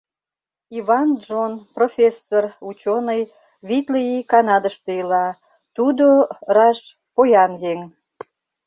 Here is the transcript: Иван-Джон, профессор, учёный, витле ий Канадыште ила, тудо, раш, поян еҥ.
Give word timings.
Иван-Джон, 0.77 1.53
профессор, 1.75 2.43
учёный, 2.71 3.21
витле 3.67 3.99
ий 4.15 4.23
Канадыште 4.31 4.91
ила, 5.01 5.27
тудо, 5.75 6.07
раш, 6.55 6.79
поян 7.15 7.53
еҥ. 7.71 7.79